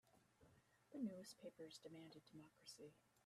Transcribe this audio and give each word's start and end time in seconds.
The 0.93 0.97
newspapers 0.97 1.77
demanded 1.83 2.23
democracy. 2.31 2.95